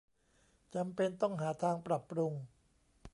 [0.75, 2.33] จำเป็นต้องหาทางปรับปรุง